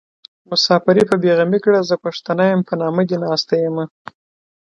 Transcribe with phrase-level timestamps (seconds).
[0.49, 3.85] مساپري په بې غمي کړه زه پښتنه يم په نامه دې ناسته يمه